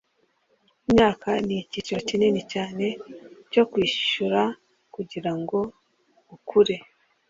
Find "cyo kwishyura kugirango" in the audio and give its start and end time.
3.51-5.57